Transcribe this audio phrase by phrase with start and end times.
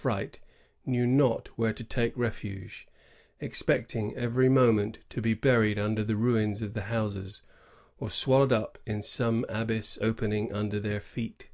[0.00, 0.48] 185 fright,
[0.86, 2.86] knew not where to take refuge,
[3.40, 7.42] expecting eveiy moment to be buried under the ruins of the houses,
[7.98, 11.48] or swallowed up in some abyss opening under their feet.